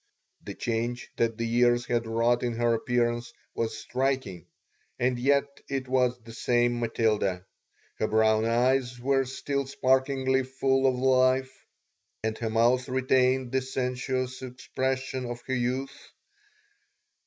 The 0.43 0.55
change 0.55 1.11
that 1.17 1.37
the 1.37 1.45
years 1.45 1.85
had 1.85 2.07
wrought 2.07 2.41
in 2.41 2.53
her 2.53 2.73
appearance 2.73 3.31
was 3.53 3.77
striking, 3.77 4.47
and 4.97 5.19
yet 5.19 5.43
it 5.69 5.87
was 5.87 6.17
the 6.23 6.33
same 6.33 6.79
Matilda. 6.79 7.45
Her 7.99 8.07
brown 8.07 8.45
eyes 8.45 8.99
were 8.99 9.25
still 9.25 9.67
sparkingly 9.67 10.41
full 10.41 10.87
of 10.87 10.95
life 10.95 11.53
and 12.23 12.35
her 12.39 12.49
mouth 12.49 12.89
retained 12.89 13.51
the 13.51 13.61
sensuous 13.61 14.41
expression 14.41 15.27
of 15.27 15.41
her 15.45 15.53
youth. 15.53 15.93